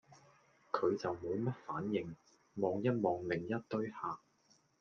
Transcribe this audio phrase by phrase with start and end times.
[0.71, 2.15] 佢就無乜反應，
[2.55, 4.17] 望一望另一堆客